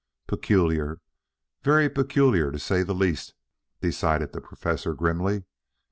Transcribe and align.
"Peculiar, 0.25 0.99
very 1.61 1.87
peculiar 1.87 2.51
to 2.51 2.57
say 2.57 2.81
the 2.81 2.95
least," 2.95 3.35
decided 3.81 4.33
the 4.33 4.41
Professor 4.41 4.95
grimly. 4.95 5.43